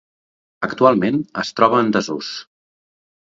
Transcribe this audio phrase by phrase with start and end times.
[0.67, 2.33] Actualment es troba en desús.